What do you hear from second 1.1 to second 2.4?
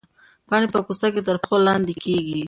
کې تر پښو لاندې کېږي.